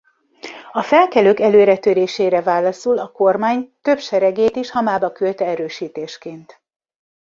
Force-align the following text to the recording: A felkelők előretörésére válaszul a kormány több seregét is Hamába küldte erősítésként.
A 0.71 0.81
felkelők 0.81 1.39
előretörésére 1.39 2.41
válaszul 2.41 2.99
a 2.99 3.11
kormány 3.11 3.73
több 3.81 3.99
seregét 3.99 4.55
is 4.55 4.71
Hamába 4.71 5.11
küldte 5.11 5.45
erősítésként. 5.45 6.61